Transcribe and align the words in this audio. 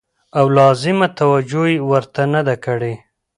او 0.37 0.45
لازمه 0.57 1.07
توجع 1.19 1.63
يې 1.73 1.81
ورته 1.91 2.21
نه 2.33 2.41
ده 2.47 2.55
کړې 2.65 2.93